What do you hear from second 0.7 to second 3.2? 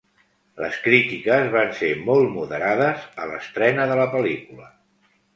crítiques van ser molt moderades